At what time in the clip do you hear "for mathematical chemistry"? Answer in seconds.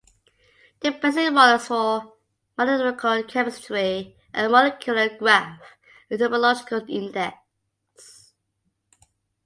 1.67-4.17